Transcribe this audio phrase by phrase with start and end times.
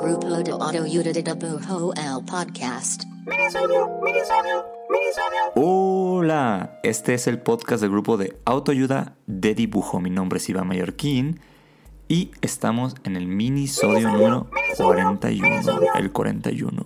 [0.00, 0.52] Grupo de
[2.26, 3.04] podcast.
[5.54, 10.00] Hola, este es el podcast del grupo de autoayuda de dibujo.
[10.00, 11.38] Mi nombre es Iván Mallorquín
[12.08, 15.62] y estamos en el mini minisodio número 41,
[15.94, 16.84] el 41.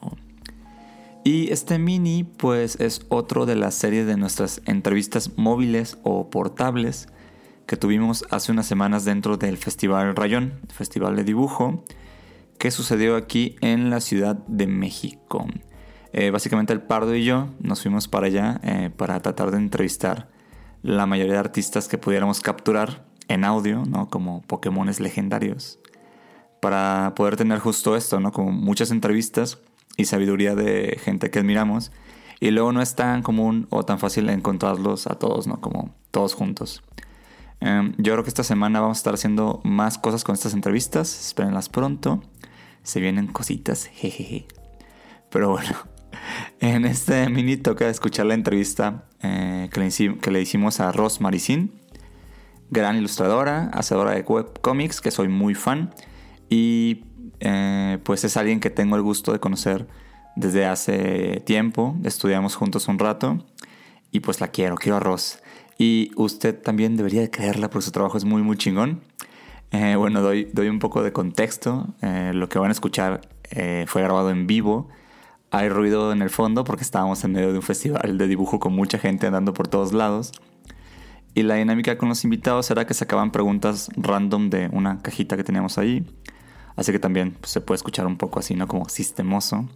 [1.25, 7.09] Y este mini pues es otro de la serie de nuestras entrevistas móviles o portables
[7.69, 11.85] que tuvimos hace unas semanas dentro del Festival Rayón, Festival de Dibujo,
[12.59, 15.47] que sucedió aquí en la Ciudad de México.
[16.15, 20.31] Eh, básicamente el Pardo y yo nos fuimos para allá eh, para tratar de entrevistar
[20.83, 24.09] la mayoría de artistas que pudiéramos capturar en audio, ¿no?
[24.09, 25.79] Como Pokémones legendarios.
[26.63, 28.33] Para poder tener justo esto, ¿no?
[28.33, 29.59] Como muchas entrevistas
[29.99, 31.93] y sabiduría de gente que admiramos.
[32.41, 35.61] Y luego no es tan común o tan fácil encontrarlos a todos, ¿no?
[35.61, 36.83] Como todos juntos.
[37.61, 41.27] Em, yo creo que esta semana vamos a estar haciendo más cosas con estas entrevistas.
[41.27, 42.23] Espérenlas pronto.
[42.83, 44.47] Se vienen cositas, jejeje.
[45.31, 45.77] Pero bueno,
[46.61, 51.73] en este mini toca escuchar la entrevista eh, que, le hicimos a Ross Maricín,
[52.71, 55.93] gran ilustradora, hacedora de webcomics, que soy muy fan.
[56.49, 57.05] Y
[57.41, 59.87] eh, pues es alguien que tengo el gusto de conocer
[60.37, 61.97] desde hace tiempo.
[62.05, 63.45] Estudiamos juntos un rato
[64.11, 65.41] y pues la quiero, quiero a Ross.
[65.79, 69.01] Y usted también debería de creerla porque su trabajo es muy, muy chingón.
[69.71, 71.95] Eh, bueno, doy, doy un poco de contexto.
[72.03, 73.21] Eh, lo que van a escuchar
[73.87, 74.89] fue grabado en vivo.
[75.51, 78.75] Hay ruido en el fondo porque estábamos en medio de un festival de dibujo con
[78.75, 80.33] mucha gente andando por todos lados.
[81.35, 85.45] Y la dinámica con los invitados era que sacaban preguntas random de una cajita que
[85.45, 86.05] teníamos ahí.
[86.77, 88.67] Así que también pues, se puede escuchar un poco así, ¿no?
[88.67, 89.69] Como sistemoso.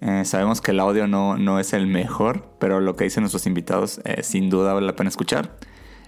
[0.00, 3.46] Eh, sabemos que el audio no, no, es el mejor, pero lo que dicen nuestros
[3.46, 5.56] invitados eh, sin duda vale la pena escuchar.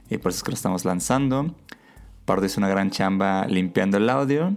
[0.08, 1.54] Y por eso es que lo estamos lanzando.
[2.25, 4.56] Pardo hizo una gran chamba limpiando el audio.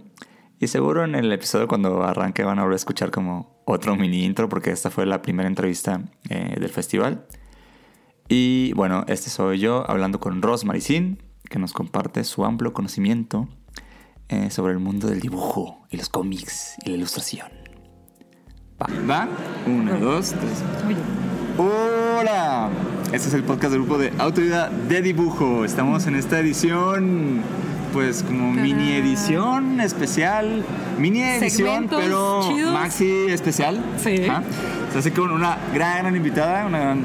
[0.60, 4.24] Y seguro en el episodio cuando arranque van a volver a escuchar como otro mini
[4.24, 7.26] intro porque esta fue la primera entrevista eh, del festival.
[8.30, 13.48] Y bueno, este soy yo hablando con Ross Maricín, que nos comparte su amplio conocimiento
[14.50, 17.65] sobre el mundo del dibujo y los cómics y la ilustración.
[18.82, 19.28] Va, va.
[19.66, 20.62] Una, dos, tres.
[21.58, 22.70] Hola.
[23.14, 25.64] Este es el podcast del grupo de Autoridad de Dibujo.
[25.64, 27.40] Estamos en esta edición,
[27.94, 30.66] pues como mini edición especial.
[31.00, 33.82] Mini edición, pero maxi especial.
[34.04, 34.28] Sí.
[34.94, 36.66] Hace con una gran, gran invitada.
[36.66, 36.98] Una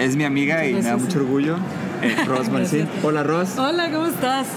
[0.00, 1.56] es mi amiga y me da mucho orgullo.
[2.02, 2.88] Eh, Ros Marcín.
[3.04, 3.56] Hola, Ros.
[3.58, 4.48] Hola, ¿cómo estás?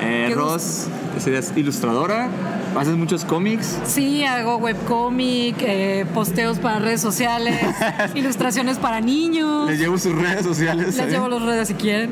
[0.00, 0.86] Eh, Ros,
[1.26, 2.28] eres ilustradora,
[2.76, 3.78] haces muchos cómics.
[3.84, 7.58] Sí, hago webcómic, eh, posteos para redes sociales,
[8.14, 9.68] ilustraciones para niños.
[9.68, 10.96] Les llevo sus redes sociales.
[10.96, 12.10] Les llevo las redes si quieren.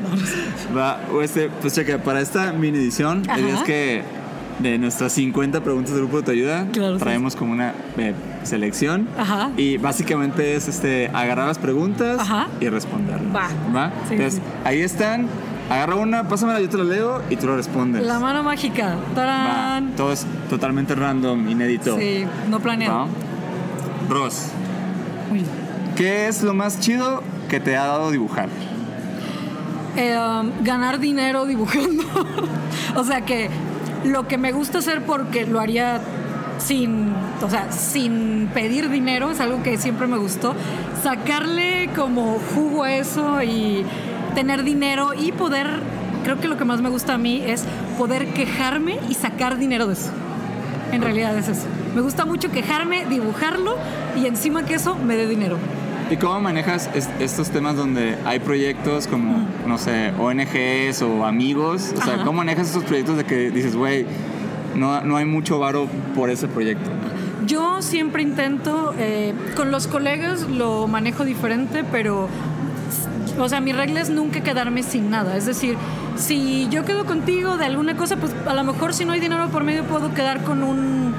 [0.75, 4.03] Va, este, pues cheque, para esta mini edición, es que
[4.59, 6.67] de nuestras 50 preguntas del grupo de tu ayuda,
[6.99, 8.13] traemos como una eh,
[8.43, 9.07] selección.
[9.17, 9.51] Ajá.
[9.57, 12.21] Y básicamente es este agarrar las preguntas
[12.59, 13.35] y responderlas.
[13.35, 13.49] Va.
[13.75, 13.91] ¿Va?
[14.09, 15.27] Entonces, ahí están.
[15.71, 18.05] Agarra una, pásamela, yo te la leo y tú lo respondes.
[18.05, 18.97] La mano mágica.
[19.15, 19.95] ¡Tarán!
[19.95, 21.97] Todo es totalmente random, inédito.
[21.97, 23.07] Sí, no planeado.
[24.09, 24.47] Ross.
[25.95, 28.49] ¿Qué es lo más chido que te ha dado dibujar?
[29.95, 32.03] Eh, um, ganar dinero dibujando.
[32.97, 33.49] o sea que
[34.03, 36.01] lo que me gusta hacer porque lo haría
[36.59, 40.53] sin, o sea, sin pedir dinero, es algo que siempre me gustó.
[41.01, 43.85] Sacarle como jugo a eso y
[44.35, 45.67] tener dinero y poder,
[46.23, 47.65] creo que lo que más me gusta a mí es
[47.97, 50.11] poder quejarme y sacar dinero de eso.
[50.91, 51.67] En realidad es eso.
[51.95, 53.75] Me gusta mucho quejarme, dibujarlo
[54.21, 55.57] y encima que eso me dé dinero.
[56.09, 56.89] ¿Y cómo manejas
[57.19, 61.93] estos temas donde hay proyectos como, no sé, ONGs o amigos?
[61.97, 64.05] O sea, ¿cómo manejas estos proyectos de que dices, güey,
[64.75, 66.89] no, no hay mucho varo por ese proyecto?
[67.47, 72.27] Yo siempre intento, eh, con los colegas lo manejo diferente, pero
[73.37, 75.37] o sea, mi regla es nunca quedarme sin nada.
[75.37, 75.77] Es decir,
[76.15, 79.47] si yo quedo contigo de alguna cosa, pues a lo mejor si no hay dinero
[79.49, 81.13] por medio puedo quedar con un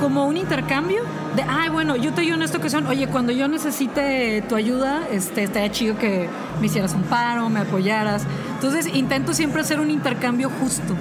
[0.00, 1.02] como un intercambio
[1.34, 5.06] de, ay, bueno, yo te ayudo en esta ocasión, oye, cuando yo necesite tu ayuda,
[5.10, 6.28] este, estaría chido que
[6.60, 8.24] me hicieras un paro, me apoyaras.
[8.54, 10.94] Entonces, intento siempre hacer un intercambio justo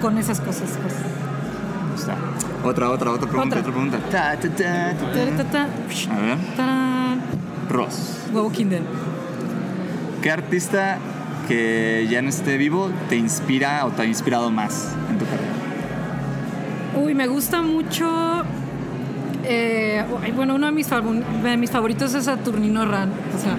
[0.00, 0.78] con esas cosas.
[0.82, 0.94] Pues.
[2.64, 3.98] Otra, otra, otra pregunta, otra, pregunta.
[4.10, 5.66] Ta, ta, ta,
[6.10, 6.38] A ver.
[7.68, 8.18] Ross.
[8.32, 8.82] Huevo Kinder.
[10.22, 10.98] ¿Qué artista
[11.48, 15.50] que ya no esté vivo te inspira o te ha inspirado más en tu carrera?
[17.02, 18.44] Uy, me gusta mucho.
[19.42, 20.04] Eh,
[20.36, 20.88] bueno, uno de mis,
[21.58, 23.10] mis favoritos es Saturnino Ran.
[23.10, 23.56] O sea,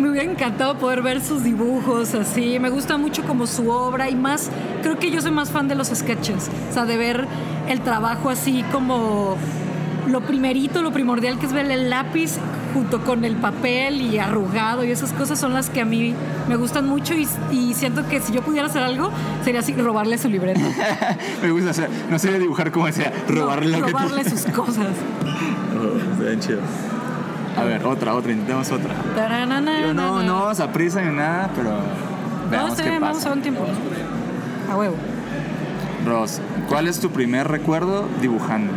[0.00, 2.58] me hubiera encantado poder ver sus dibujos así.
[2.58, 4.50] Me gusta mucho como su obra y más,
[4.82, 7.26] creo que yo soy más fan de los sketches, o sea, de ver
[7.68, 9.36] el trabajo así como
[10.08, 12.38] lo primerito, lo primordial que es ver el lápiz
[12.74, 16.14] junto con el papel y arrugado y esas cosas son las que a mí
[16.48, 19.10] me gustan mucho y, y siento que si yo pudiera hacer algo
[19.44, 20.60] sería así robarle su libreta.
[21.42, 24.24] Me gusta, o sea, no sería dibujar como decía, robarle No, lo que tú- robarle
[24.30, 24.86] sus cosas.
[25.76, 26.60] Oh, está bien chido.
[27.56, 28.94] A ver, otra, otra, intentemos otra.
[29.16, 33.00] Taranana, Yo no, no vamos a prisa ni nada, pero No, veamos está qué bien,
[33.00, 33.28] vamos a pasa.
[33.30, 33.66] ver un tiempo.
[34.70, 34.94] A huevo.
[36.06, 38.72] Ros, ¿cuál es tu primer recuerdo dibujando?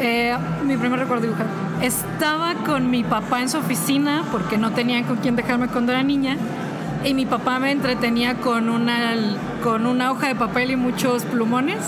[0.00, 1.46] Eh, mi primer recuerdo dibujar.
[1.82, 6.02] Estaba con mi papá en su oficina porque no tenían con quién dejarme cuando era
[6.02, 6.36] niña.
[7.04, 9.14] Y mi papá me entretenía con una,
[9.62, 11.78] con una hoja de papel y muchos plumones.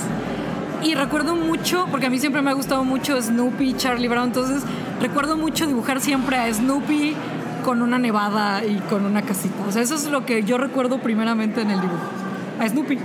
[0.82, 4.64] Y recuerdo mucho, porque a mí siempre me ha gustado mucho Snoopy Charlie Brown, entonces
[5.00, 7.14] recuerdo mucho dibujar siempre a Snoopy
[7.62, 9.54] con una nevada y con una casita.
[9.68, 12.02] O sea, eso es lo que yo recuerdo primeramente en el dibujo.
[12.58, 12.98] A Snoopy.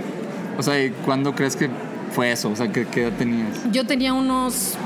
[0.58, 1.70] O sea, ¿y cuándo crees que
[2.10, 2.50] fue eso?
[2.50, 3.60] O sea, ¿qué, qué edad tenías?
[3.70, 4.76] Yo tenía unos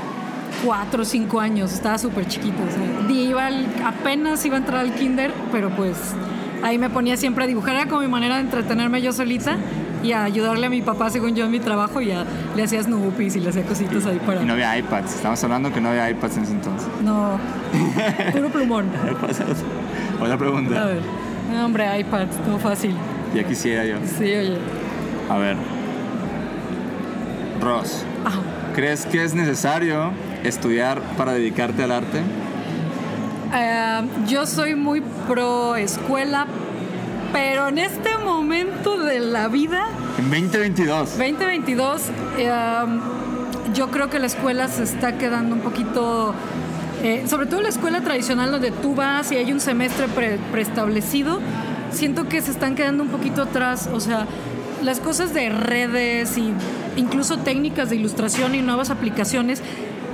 [0.65, 2.57] cuatro o cinco años, estaba súper chiquito.
[2.63, 5.97] o sea, iba al- apenas iba a entrar al kinder, pero pues
[6.63, 7.75] ahí me ponía siempre a dibujar.
[7.75, 9.57] Era como mi manera de entretenerme yo solita
[10.03, 12.01] y a ayudarle a mi papá, según yo, en mi trabajo.
[12.01, 14.41] Y ya le hacía Snoopy y le hacía cositas ahí para.
[14.41, 15.15] Y no había iPads.
[15.15, 16.87] Estamos hablando que no había iPads en ese entonces.
[17.03, 17.39] No,
[18.33, 18.85] puro plumón.
[20.21, 20.85] Otra A pregunta.
[20.85, 21.01] ver,
[21.53, 22.95] no, hombre, iPad, todo fácil.
[23.33, 23.95] Ya quisiera yo.
[24.17, 24.57] Sí, oye.
[25.29, 25.55] A ver.
[27.61, 28.03] Ross.
[28.75, 30.11] ¿crees que es necesario
[30.43, 32.21] estudiar para dedicarte al arte?
[33.55, 36.47] Eh, yo soy muy pro escuela,
[37.31, 39.85] pero en este momento de la vida
[40.17, 41.17] En 2022.
[41.17, 42.01] 2022,
[42.37, 42.51] eh,
[43.73, 46.33] yo creo que la escuela se está quedando un poquito,
[47.03, 51.39] eh, sobre todo la escuela tradicional donde tú vas y hay un semestre pre- preestablecido,
[51.91, 54.25] siento que se están quedando un poquito atrás, o sea,
[54.81, 56.53] las cosas de redes y
[56.97, 59.61] incluso técnicas de ilustración y nuevas aplicaciones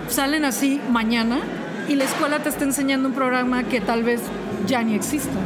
[0.10, 1.40] salen así mañana
[1.88, 4.22] y la escuela te está enseñando un programa que tal vez
[4.68, 5.40] ya ni exista.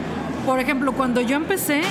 [0.45, 1.81] Por ejemplo, cuando yo empecé,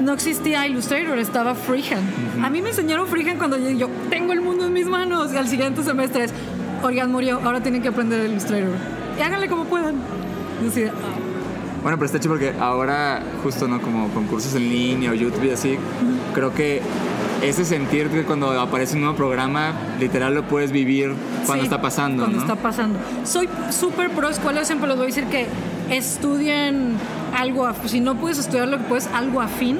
[0.00, 2.44] no existía Illustrator, estaba Freehand.
[2.44, 5.36] A mí me enseñaron Freehand cuando yo, yo tengo el mundo en mis manos y
[5.36, 6.32] al siguiente semestre es,
[6.82, 8.70] oigan, murió, ahora tienen que aprender Illustrator.
[9.18, 9.96] Y háganle como puedan.
[10.66, 10.90] Así "Ah".
[11.82, 13.80] Bueno, pero está chido porque ahora, justo, ¿no?
[13.80, 15.78] Como concursos en línea o YouTube y así,
[16.34, 16.82] creo que
[17.42, 21.12] ese sentir que cuando aparece un nuevo programa, literal lo puedes vivir
[21.44, 22.42] cuando Sí, está pasando, Cuando ¿no?
[22.42, 22.98] está pasando.
[23.24, 25.46] Soy súper pro escuela, siempre les voy a decir que
[25.90, 26.92] estudien
[27.36, 29.78] algo, si no puedes estudiar lo que puedes, algo afín.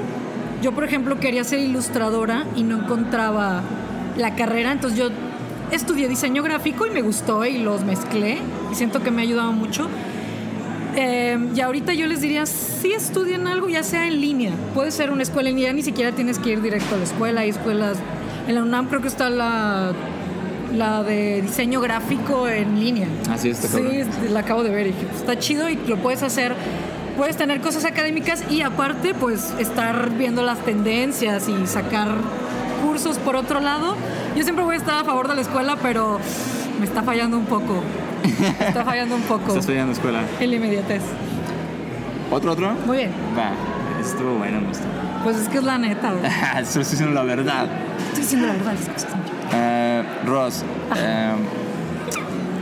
[0.61, 3.61] Yo, por ejemplo, quería ser ilustradora y no encontraba
[4.17, 5.09] la carrera, entonces yo
[5.71, 8.37] estudié diseño gráfico y me gustó y los mezclé
[8.71, 9.87] y siento que me ha ayudado mucho.
[10.99, 14.51] Eh, y ahorita yo les diría, sí estudien algo, ya sea en línea.
[14.73, 17.41] Puede ser una escuela en línea, ni siquiera tienes que ir directo a la escuela.
[17.41, 17.97] Hay escuelas,
[18.47, 19.93] en la UNAM creo que está la,
[20.75, 23.07] la de diseño gráfico en línea.
[23.29, 24.07] Así está, Sí, cabrón.
[24.33, 26.55] la acabo de ver está chido y lo puedes hacer.
[27.15, 32.09] Puedes tener cosas académicas y aparte, pues estar viendo las tendencias y sacar
[32.83, 33.95] cursos por otro lado.
[34.35, 36.19] Yo siempre voy a estar a favor de la escuela, pero
[36.79, 37.83] me está fallando un poco.
[38.67, 40.21] Está fallando un poco Estás estudiando escuela.
[40.39, 41.01] en la inmediatez.
[42.31, 42.73] ¿Otro, otro?
[42.85, 43.11] Muy bien.
[43.37, 43.51] Va,
[44.01, 44.83] estuvo bueno, me gustó.
[45.23, 46.13] Pues es que es la neta.
[46.59, 47.67] estoy diciendo la verdad.
[48.09, 49.15] Estoy diciendo la verdad las cosas.
[49.53, 50.63] Eh, Ross,
[50.95, 51.31] eh,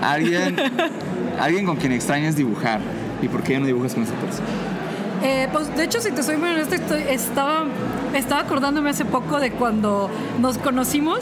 [0.02, 0.56] ¿alguien,
[1.40, 2.80] alguien con quien extrañas dibujar.
[3.22, 4.48] ¿Y por qué ya no dibujas con esa persona?
[5.24, 7.64] Eh, pues de hecho, si te soy muy honesta, estoy- estaba,
[8.14, 10.10] estaba acordándome hace poco de cuando
[10.40, 11.20] nos conocimos,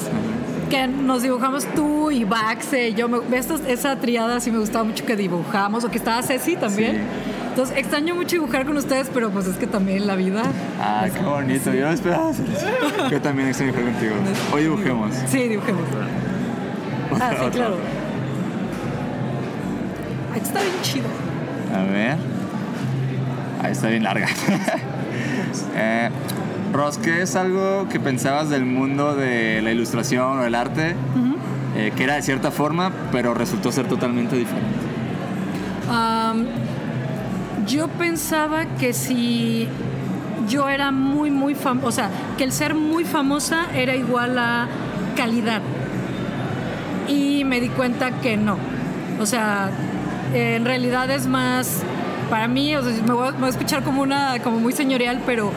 [0.70, 2.94] que nos dibujamos tú y Baxe.
[2.94, 6.56] Yo me, estos- esa triada sí me gustaba mucho que dibujamos, o que estaba Ceci
[6.56, 6.96] también.
[6.98, 7.02] Sí.
[7.50, 10.42] Entonces extraño mucho dibujar con ustedes, pero pues es que también la vida.
[10.82, 11.72] Ah, qué bonito.
[11.74, 13.10] Yo no esperaba hacer eso.
[13.12, 14.16] Yo también extraño dibujar contigo.
[14.54, 15.14] Hoy dibujemos.
[15.28, 15.84] Sí, dibujemos.
[17.22, 17.76] Ah, sí, claro.
[20.34, 21.06] Ahí está bien chido.
[21.76, 22.18] A ver.
[23.62, 24.28] Ahí está bien larga.
[25.76, 26.10] eh,
[26.74, 30.96] Ross, ¿qué es algo que pensabas del mundo de la ilustración o el arte?
[31.76, 34.68] eh, que era de cierta forma, pero resultó ser totalmente diferente.
[37.68, 39.68] Yo pensaba que si
[40.48, 44.68] yo era muy, muy famosa, o sea, que el ser muy famosa era igual a
[45.16, 45.62] calidad.
[47.08, 48.58] Y me di cuenta que no.
[49.20, 49.72] O sea,
[50.34, 51.82] en realidad es más,
[52.30, 54.74] para mí, o sea, me voy, a- me voy a escuchar como, una, como muy
[54.74, 55.52] señorial, pero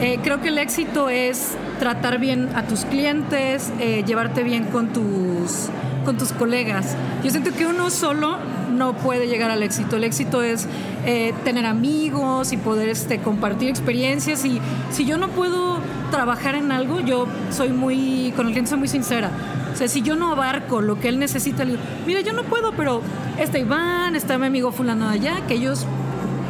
[0.00, 4.92] eh, creo que el éxito es tratar bien a tus clientes, eh, llevarte bien con
[4.92, 5.68] tus,
[6.04, 6.96] con tus colegas.
[7.22, 8.38] Yo siento que uno solo
[8.74, 9.96] no puede llegar al éxito.
[9.96, 10.66] El éxito es
[11.06, 14.44] eh, tener amigos y poder este, compartir experiencias.
[14.44, 14.60] Y
[14.90, 15.78] si yo no puedo
[16.10, 19.30] trabajar en algo, yo soy muy, con el cliente soy muy sincera.
[19.72, 22.72] O sea, si yo no abarco lo que él necesita, le mira, yo no puedo,
[22.72, 23.00] pero
[23.38, 25.86] está Iván, está mi amigo fulano allá, que ellos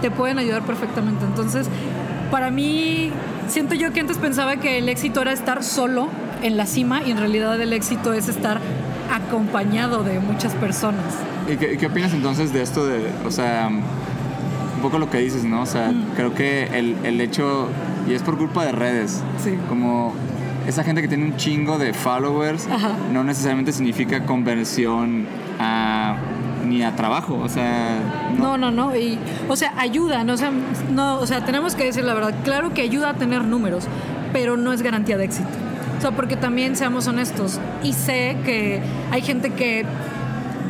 [0.03, 1.25] te pueden ayudar perfectamente.
[1.25, 1.67] Entonces,
[2.31, 3.11] para mí,
[3.49, 6.09] siento yo que antes pensaba que el éxito era estar solo
[6.43, 8.61] en la cima y en realidad el éxito es estar
[9.13, 11.05] acompañado de muchas personas.
[11.51, 15.45] ¿Y qué, qué opinas entonces de esto de, o sea, un poco lo que dices,
[15.45, 15.63] ¿no?
[15.63, 17.69] O sea, creo que el, el hecho,
[18.09, 19.55] y es por culpa de redes, Sí.
[19.69, 20.15] como
[20.67, 22.93] esa gente que tiene un chingo de followers, Ajá.
[23.13, 25.27] no necesariamente significa conversión
[25.61, 26.17] a,
[26.65, 27.99] ni a trabajo, o sea,
[28.39, 28.95] No, no, no.
[28.97, 29.19] Y,
[29.49, 30.51] o sea, ayuda, no, o sea,
[30.91, 32.35] no, o sea, tenemos que decir la verdad.
[32.45, 33.85] Claro que ayuda a tener números,
[34.33, 35.49] pero no es garantía de éxito.
[35.99, 37.61] O sea, porque también seamos honestos.
[37.83, 39.87] Y sé que hay gente que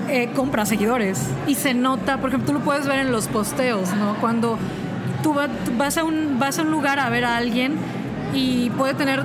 [0.09, 3.93] eh, compra seguidores y se nota, por ejemplo, tú lo puedes ver en los posteos,
[3.95, 4.15] ¿no?
[4.21, 4.59] Cuando
[5.23, 5.49] tú va-
[5.79, 7.77] vas, a un, vas a un lugar a ver a alguien
[8.35, 9.25] y puede tener,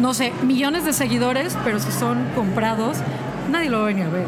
[0.00, 2.98] no sé, millones de seguidores, pero si son comprados,
[3.50, 4.26] nadie lo va a a ver.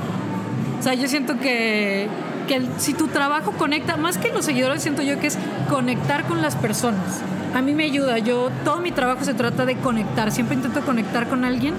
[0.78, 2.08] O sea, yo siento que,
[2.46, 6.42] que si tu trabajo conecta, más que los seguidores, siento yo que es conectar con
[6.42, 7.20] las personas.
[7.54, 11.28] A mí me ayuda, yo, todo mi trabajo se trata de conectar, siempre intento conectar
[11.28, 11.74] con alguien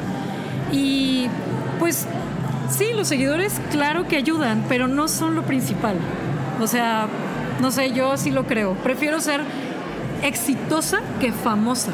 [0.72, 1.28] y
[1.80, 2.08] pues
[2.70, 5.98] sí, los seguidores claro que ayudan, pero no son lo principal.
[6.60, 7.08] O sea,
[7.62, 8.74] no sé, yo sí lo creo.
[8.76, 9.42] Prefiero ser
[10.24, 11.92] exitosa que famosa.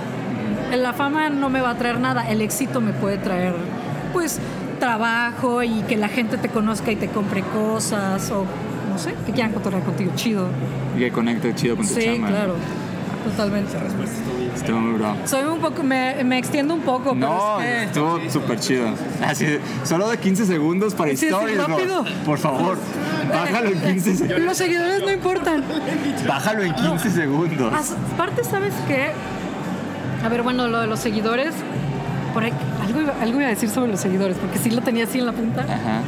[0.75, 3.53] La fama no me va a traer nada, el éxito me puede traer
[4.13, 4.39] pues
[4.87, 8.43] trabajo y que la gente te conozca y te compre cosas o
[8.91, 10.47] no sé, que quieran cotorrear contigo, chido.
[10.97, 12.27] y que conecte chido con tu Sí, chamba.
[12.27, 12.55] claro.
[13.23, 13.71] Totalmente.
[14.53, 15.15] Estuvo muy bravo.
[15.25, 18.87] Soy un poco, me, me extiendo un poco, pero No, es que- estuvo súper chido.
[19.25, 19.45] Así,
[19.85, 21.67] solo de 15 segundos para Sí, sí, stories, Ross.
[21.69, 22.03] rápido.
[22.25, 22.77] Por favor,
[23.29, 24.41] bájalo en 15 segundos.
[24.41, 25.63] Los seguidores no importan.
[26.27, 27.73] Bájalo en 15 segundos.
[28.13, 29.11] Aparte, ¿sabes qué?
[30.25, 31.53] A ver, bueno, lo de los seguidores.
[32.33, 32.51] Por ahí,
[33.09, 35.61] algo, iba, a decir sobre los seguidores, porque sí lo tenía así en la punta.
[35.61, 36.01] Ajá.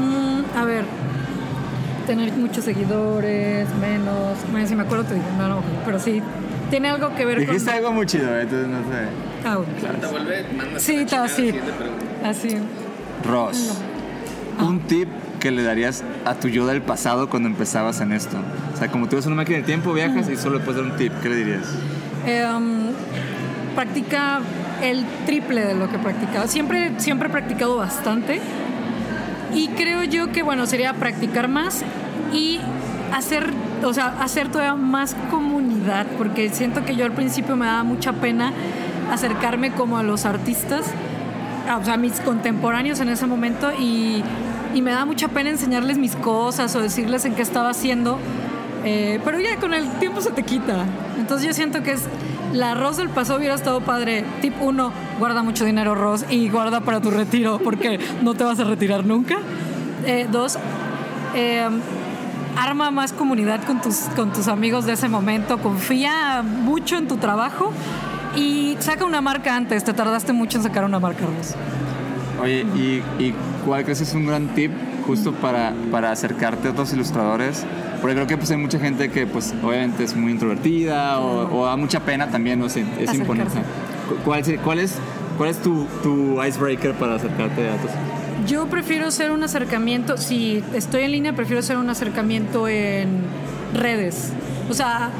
[0.00, 0.84] Mm, a ver,
[2.06, 4.36] tener muchos seguidores, menos.
[4.50, 6.22] Bueno, si me acuerdo te digo, no, no, pero sí,
[6.70, 7.74] tiene algo que ver Dijiste con.
[7.74, 9.08] algo muy chido, eh, entonces no sé.
[9.44, 9.98] Ah, bueno.
[10.00, 11.42] Te vuelve, mandas Sí, a la está así.
[11.42, 12.28] la siguiente pregunta.
[12.28, 12.56] Así.
[13.24, 13.78] Ross,
[14.60, 15.08] un tip
[15.40, 18.36] que le darías a tu yo del pasado cuando empezabas en esto.
[18.74, 20.90] O sea, como tú eres una máquina de tiempo, viajas y solo le puedes dar
[20.90, 21.12] un tip.
[21.22, 21.62] ¿Qué le dirías?
[22.26, 22.88] Em,
[23.74, 24.40] practica
[24.82, 26.46] el triple de lo que practicaba.
[26.46, 28.40] Siempre, siempre he practicado bastante.
[29.54, 31.82] Y creo yo que, bueno, sería practicar más
[32.32, 32.60] y
[33.14, 33.50] hacer,
[33.82, 38.12] o sea, hacer todavía más comunidad, porque siento que yo al principio me daba mucha
[38.12, 38.52] pena
[39.10, 40.84] acercarme como a los artistas,
[41.68, 44.22] a- o sea, mis contemporáneos en ese momento y,
[44.74, 48.18] y me da mucha pena enseñarles mis cosas o decirles en qué estaba haciendo.
[48.84, 50.84] Eh, pero ya con el tiempo se te quita.
[51.18, 52.02] Entonces yo siento que es
[52.52, 54.24] la Ross del pasado hubiera estado padre.
[54.40, 58.58] Tip 1, guarda mucho dinero Ross y guarda para tu retiro porque no te vas
[58.60, 59.38] a retirar nunca.
[60.04, 60.58] Eh, dos,
[61.34, 61.68] eh,
[62.56, 65.58] arma más comunidad con tus, con tus amigos de ese momento.
[65.58, 67.72] Confía mucho en tu trabajo
[68.36, 69.84] y saca una marca antes.
[69.84, 71.54] Te tardaste mucho en sacar una marca Ross.
[72.40, 74.70] Oye, ¿y, y cuál crees es un gran tip
[75.08, 77.64] justo para, para acercarte a otros ilustradores?
[78.00, 81.66] Porque creo que pues, hay mucha gente que pues obviamente es muy introvertida o, o
[81.66, 83.58] da mucha pena también, no sé, es imponente.
[84.08, 84.94] Cu- ¿Cuál, es- cuál es,
[85.36, 87.90] cuál es tu, tu icebreaker para acercarte a otros?
[88.46, 93.08] Yo prefiero hacer un acercamiento, si estoy en línea, prefiero hacer un acercamiento en
[93.74, 94.32] redes.
[94.70, 95.10] O sea,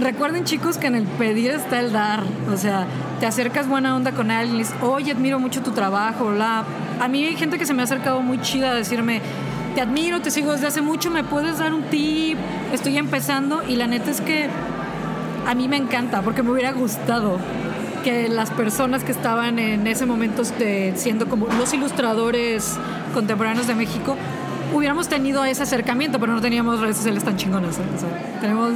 [0.00, 2.22] recuerden chicos que en el pedir está el dar.
[2.52, 2.86] O sea,
[3.20, 6.64] te acercas buena onda con alguien, oye, admiro mucho tu trabajo, bla.
[7.00, 9.20] A mí hay gente que se me ha acercado muy chida a decirme,
[9.74, 12.38] te admiro, te sigo desde hace mucho, me puedes dar un tip,
[12.72, 13.62] estoy empezando.
[13.66, 14.48] Y la neta es que
[15.46, 17.38] a mí me encanta porque me hubiera gustado
[18.02, 22.76] que las personas que estaban en ese momento este, siendo como los ilustradores
[23.14, 24.16] contemporáneos de México
[24.74, 27.78] hubiéramos tenido ese acercamiento, pero no teníamos redes sociales tan chingonas.
[28.40, 28.74] tenemos,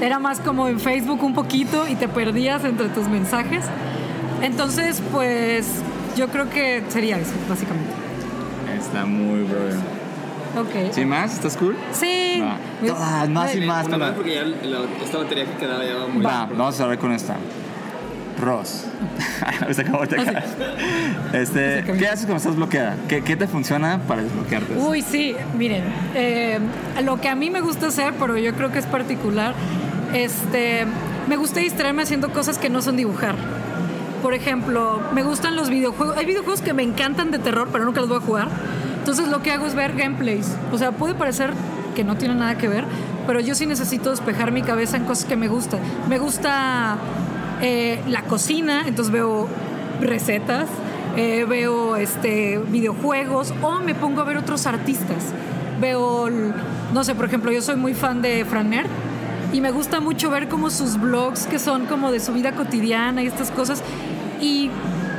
[0.00, 3.64] era más como en Facebook un poquito y te perdías entre tus mensajes.
[4.42, 5.66] Entonces, pues
[6.16, 7.90] yo creo que sería eso, básicamente.
[8.78, 9.76] Está muy brother.
[10.58, 10.92] Ok.
[10.92, 11.34] ¿Sí más?
[11.34, 11.76] ¿Estás cool?
[11.92, 12.40] Sí.
[12.42, 12.56] Va.
[12.86, 13.86] Todas, más y más.
[13.86, 16.74] Una para- más porque ya la- esta batería que quedaba ya va muy Va, vamos
[16.74, 17.36] a cerrar con esta.
[18.40, 18.84] Ross.
[19.72, 20.38] Se acabó, te acabó.
[21.32, 22.96] Este, ¿Qué haces cuando estás bloqueada?
[23.08, 24.74] ¿Qué, qué te funciona para desbloquearte?
[24.76, 26.58] Uy, sí, miren, eh,
[27.04, 29.54] lo que a mí me gusta hacer, pero yo creo que es particular,
[30.12, 30.84] este,
[31.28, 33.36] me gusta distraerme haciendo cosas que no son dibujar.
[34.24, 36.16] Por ejemplo, me gustan los videojuegos.
[36.16, 38.48] Hay videojuegos que me encantan de terror, pero nunca los voy a jugar.
[38.98, 40.50] Entonces lo que hago es ver gameplays.
[40.72, 41.50] O sea, puede parecer
[41.94, 42.86] que no tiene nada que ver,
[43.26, 45.80] pero yo sí necesito despejar mi cabeza en cosas que me gustan.
[46.08, 46.96] Me gusta
[47.60, 49.46] eh, la cocina, entonces veo
[50.00, 50.70] recetas,
[51.18, 55.34] eh, veo este, videojuegos o me pongo a ver otros artistas.
[55.82, 56.30] Veo,
[56.94, 58.86] no sé, por ejemplo, yo soy muy fan de Franer
[59.52, 63.22] y me gusta mucho ver como sus blogs que son como de su vida cotidiana
[63.22, 63.82] y estas cosas
[64.44, 64.70] y,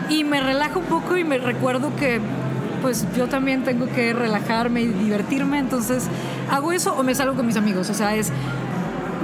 [0.09, 2.19] y me relaja un poco y me recuerdo que
[2.81, 6.07] pues yo también tengo que relajarme y divertirme, entonces
[6.51, 8.31] hago eso o me salgo con mis amigos, o sea, es,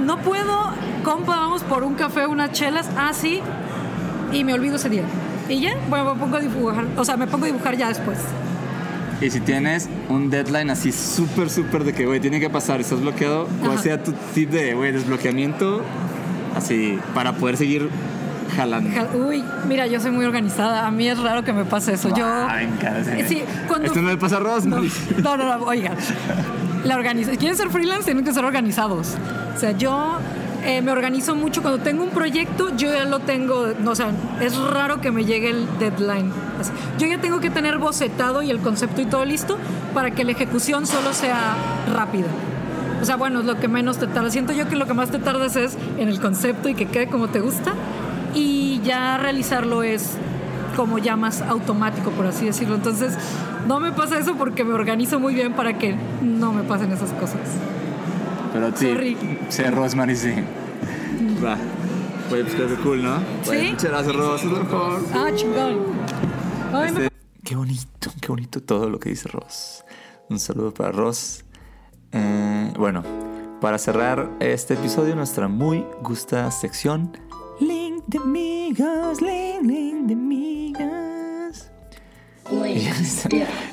[0.04, 0.72] no puedo,
[1.04, 5.04] compa, vamos por un café, unas chelas, así, ah, y me olvido ese día.
[5.48, 8.18] Y ya, bueno, me pongo a dibujar, o sea, me pongo a dibujar ya después.
[9.20, 13.00] Y si tienes un deadline así súper, súper de que, güey, tiene que pasar, estás
[13.00, 15.82] bloqueado, ¿cuál sea tu tip de, güey, desbloqueamiento?
[16.56, 17.88] Así, para poder seguir
[18.54, 18.90] jalando.
[19.14, 20.86] Uy, mira, yo soy muy organizada.
[20.86, 22.14] A mí es raro que me pase eso.
[22.14, 22.26] yo.
[22.26, 22.60] Ah,
[23.26, 24.80] sí, cuando, Esto no le pasa a Ross, no,
[25.22, 25.96] no, no, no, oigan.
[26.84, 27.32] La organiza...
[27.32, 28.04] ¿Quieren ser freelance?
[28.04, 29.14] Tienen que ser organizados.
[29.54, 30.18] O sea, yo
[30.64, 31.62] eh, me organizo mucho.
[31.62, 35.50] Cuando tengo un proyecto, yo ya lo tengo, o sea, es raro que me llegue
[35.50, 36.32] el deadline.
[36.98, 39.58] Yo ya tengo que tener bocetado y el concepto y todo listo
[39.94, 41.54] para que la ejecución solo sea
[41.92, 42.28] rápida.
[43.00, 44.30] O sea, bueno, es lo que menos te tarda.
[44.30, 47.08] Siento yo que lo que más te tardas es en el concepto y que quede
[47.08, 47.74] como te gusta.
[48.34, 50.16] Y ya realizarlo es
[50.76, 52.74] como ya más automático, por así decirlo.
[52.74, 53.14] Entonces,
[53.66, 57.12] no me pasa eso porque me organizo muy bien para que no me pasen esas
[57.12, 57.40] cosas.
[58.52, 59.16] Pero sí,
[59.48, 60.34] sí, Rosemary sí.
[61.44, 61.56] Va.
[62.30, 63.18] Oye, pues qué cool, ¿no?
[63.42, 63.70] Sí.
[63.70, 65.02] Muchas gracias, Ros, es lo mejor.
[65.14, 65.80] Ah, chingón.
[66.86, 67.08] Este,
[67.44, 69.84] qué bonito, qué bonito todo lo que dice Ross.
[70.30, 71.44] Un saludo para Ross.
[72.12, 73.02] Eh, bueno,
[73.60, 77.12] para cerrar este episodio, nuestra muy gusta sección.
[78.06, 80.22] De amigas, link, link de.
[82.50, 83.28] Y en esta,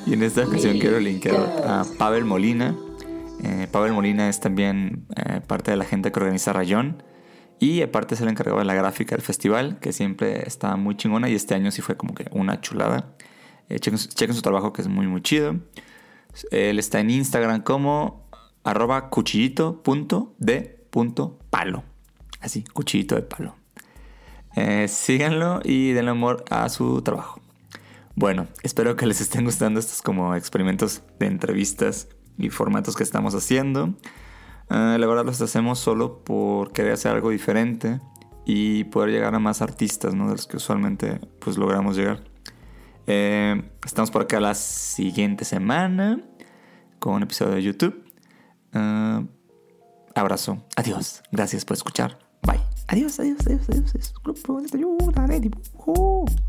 [0.05, 2.75] y en esta ocasión quiero linkear a Pavel Molina
[3.43, 7.03] eh, Pavel Molina es también eh, parte de la gente que organiza Rayón.
[7.59, 11.29] Y aparte es el encargado de la gráfica del festival, que siempre está muy chingona.
[11.29, 13.15] Y este año sí fue como que una chulada.
[13.67, 15.59] Eh, chequen, su trabajo que es muy muy chido.
[16.51, 18.29] Él está en Instagram como
[18.63, 21.83] arroba cuchillito.de.palo.
[22.39, 23.58] Así, cuchillito de palo.
[24.55, 27.41] Eh, síganlo y denle amor a su trabajo.
[28.15, 33.35] Bueno, espero que les estén gustando estos como experimentos de entrevistas y formatos que estamos
[33.35, 33.93] haciendo.
[34.69, 38.01] Eh, la verdad los hacemos solo por querer hacer algo diferente
[38.45, 40.27] y poder llegar a más artistas, ¿no?
[40.27, 42.23] De los que usualmente pues logramos llegar.
[43.07, 46.21] Eh, estamos por acá la siguiente semana
[46.99, 48.05] con un episodio de YouTube.
[50.13, 50.65] Abrazo.
[50.75, 51.23] Adiós.
[51.31, 52.28] Gracias por escuchar.
[52.91, 54.13] Adiós, adiós, adiós, adiós.
[54.23, 56.48] Grupo de ayuda de dibujo.